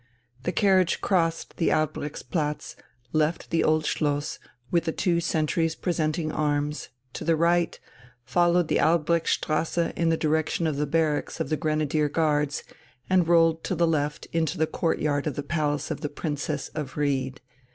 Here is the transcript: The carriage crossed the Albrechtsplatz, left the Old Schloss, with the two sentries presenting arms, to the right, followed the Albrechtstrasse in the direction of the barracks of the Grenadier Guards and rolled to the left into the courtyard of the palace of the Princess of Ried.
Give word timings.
The 0.41 0.51
carriage 0.51 0.99
crossed 0.99 1.57
the 1.57 1.69
Albrechtsplatz, 1.69 2.75
left 3.13 3.51
the 3.51 3.63
Old 3.63 3.85
Schloss, 3.85 4.39
with 4.71 4.85
the 4.85 4.91
two 4.91 5.19
sentries 5.19 5.75
presenting 5.75 6.31
arms, 6.31 6.89
to 7.13 7.23
the 7.23 7.35
right, 7.35 7.79
followed 8.23 8.67
the 8.67 8.79
Albrechtstrasse 8.79 9.93
in 9.95 10.09
the 10.09 10.17
direction 10.17 10.65
of 10.65 10.77
the 10.77 10.87
barracks 10.87 11.39
of 11.39 11.49
the 11.49 11.55
Grenadier 11.57 12.09
Guards 12.09 12.63
and 13.11 13.27
rolled 13.27 13.63
to 13.63 13.75
the 13.75 13.85
left 13.85 14.25
into 14.33 14.57
the 14.57 14.65
courtyard 14.65 15.27
of 15.27 15.35
the 15.35 15.43
palace 15.43 15.91
of 15.91 16.01
the 16.01 16.09
Princess 16.09 16.69
of 16.69 16.97
Ried. 16.97 17.39